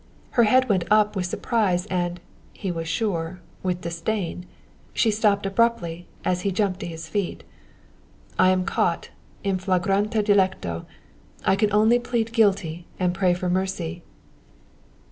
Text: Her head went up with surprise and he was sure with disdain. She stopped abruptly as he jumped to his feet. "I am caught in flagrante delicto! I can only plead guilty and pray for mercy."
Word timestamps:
Her 0.31 0.45
head 0.45 0.67
went 0.67 0.85
up 0.89 1.15
with 1.15 1.27
surprise 1.27 1.85
and 1.85 2.19
he 2.53 2.71
was 2.71 2.87
sure 2.87 3.39
with 3.61 3.81
disdain. 3.81 4.47
She 4.93 5.11
stopped 5.11 5.45
abruptly 5.45 6.07
as 6.25 6.41
he 6.41 6.49
jumped 6.51 6.79
to 6.79 6.87
his 6.87 7.07
feet. 7.07 7.43
"I 8.39 8.49
am 8.49 8.65
caught 8.65 9.11
in 9.43 9.59
flagrante 9.59 10.23
delicto! 10.23 10.87
I 11.45 11.55
can 11.55 11.71
only 11.71 11.99
plead 11.99 12.33
guilty 12.33 12.87
and 12.99 13.13
pray 13.13 13.35
for 13.35 13.47
mercy." 13.47 14.01